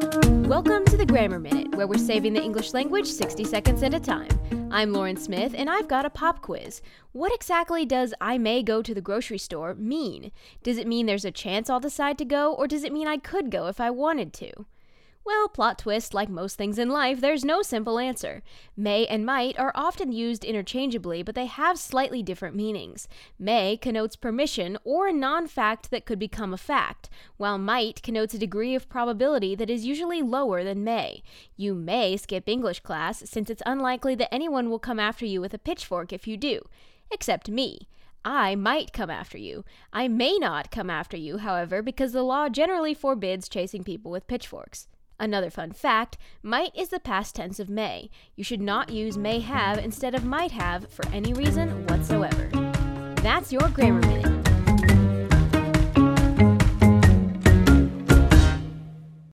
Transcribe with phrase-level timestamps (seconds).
[0.00, 4.00] Welcome to the Grammar Minute, where we're saving the English language 60 seconds at a
[4.00, 4.30] time.
[4.70, 6.80] I'm Lauren Smith, and I've got a pop quiz.
[7.12, 10.32] What exactly does I may go to the grocery store mean?
[10.62, 13.18] Does it mean there's a chance I'll decide to go, or does it mean I
[13.18, 14.64] could go if I wanted to?
[15.22, 18.42] Well, plot twist, like most things in life, there's no simple answer.
[18.74, 23.06] May and might are often used interchangeably, but they have slightly different meanings.
[23.38, 28.32] May connotes permission or a non fact that could become a fact, while might connotes
[28.32, 31.22] a degree of probability that is usually lower than may.
[31.54, 35.52] You may skip English class, since it's unlikely that anyone will come after you with
[35.52, 36.62] a pitchfork if you do.
[37.10, 37.88] Except me.
[38.24, 39.64] I might come after you.
[39.92, 44.26] I may not come after you, however, because the law generally forbids chasing people with
[44.26, 44.88] pitchforks.
[45.20, 48.08] Another fun fact might is the past tense of may.
[48.36, 52.48] You should not use may have instead of might have for any reason whatsoever.
[53.16, 54.29] That's your Grammar Minute.